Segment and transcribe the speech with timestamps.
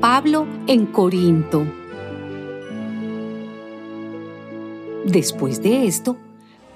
[0.00, 1.62] Pablo en Corinto.
[5.04, 6.16] Después de esto,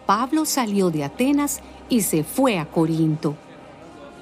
[0.05, 3.34] Pablo salió de Atenas y se fue a Corinto.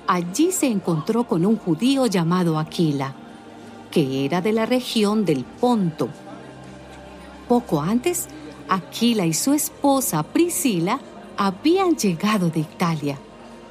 [0.06, 3.12] Allí se encontró con un judío llamado Aquila,
[3.91, 6.09] que era de la región del Ponto.
[7.48, 8.28] Poco antes,
[8.69, 11.00] Aquila y su esposa Priscila
[11.37, 13.19] habían llegado de Italia,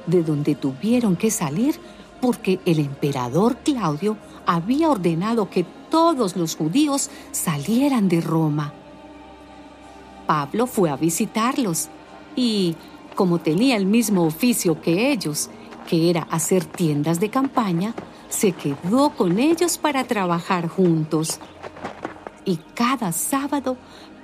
[0.06, 1.80] de donde tuvieron que salir
[2.22, 8.72] porque el emperador Claudio había ordenado que todos los judíos salieran de Roma.
[10.24, 11.88] Pablo fue a visitarlos
[12.36, 12.76] y,
[13.16, 15.50] como tenía el mismo oficio que ellos,
[15.88, 17.92] que era hacer tiendas de campaña,
[18.28, 21.40] se quedó con ellos para trabajar juntos.
[22.44, 23.76] Y cada sábado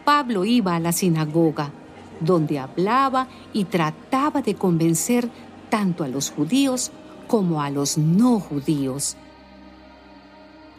[0.05, 1.73] Pablo iba a la sinagoga,
[2.21, 5.29] donde hablaba y trataba de convencer
[5.69, 6.93] tanto a los judíos
[7.29, 9.17] como a los no judíos.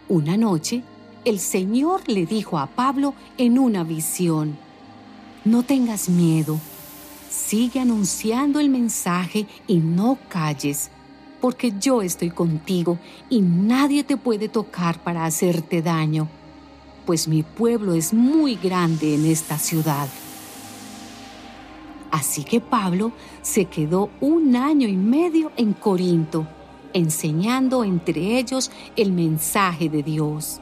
[0.10, 0.84] Una noche,
[1.24, 4.58] el Señor le dijo a Pablo en una visión,
[5.46, 6.60] no tengas miedo,
[7.30, 10.90] sigue anunciando el mensaje y no calles,
[11.40, 12.98] porque yo estoy contigo
[13.30, 16.28] y nadie te puede tocar para hacerte daño,
[17.06, 20.10] pues mi pueblo es muy grande en esta ciudad.
[22.12, 26.48] Así que Pablo se quedó un año y medio en Corinto,
[26.94, 30.62] enseñando entre ellos el mensaje de Dios.